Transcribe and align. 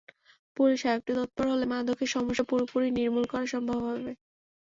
Police 0.57 0.81
আরেকটু 0.85 1.11
তৎপর 1.17 1.45
হলে 1.47 1.65
মাদকের 1.71 2.09
সমস্যা 2.15 2.45
পুরোপুরি 2.49 2.87
নির্মূল 2.97 3.25
করা 3.31 3.45
সম্ভব 3.53 3.79
হবে। 3.87 4.11